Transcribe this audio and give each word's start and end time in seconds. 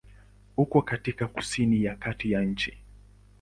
Uko 0.57 0.81
katika 0.81 1.27
kusini 1.27 1.83
ya 1.83 1.95
kati 1.95 2.31
ya 2.31 2.41
nchi. 2.41 2.77